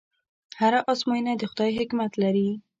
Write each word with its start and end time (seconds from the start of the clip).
هره 0.59 0.79
ازموینه 0.91 1.33
د 1.37 1.43
خدای 1.51 1.71
حکمت 1.79 2.11
لري. 2.23 2.47